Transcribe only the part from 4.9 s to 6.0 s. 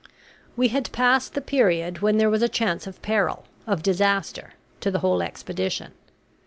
whole expedition.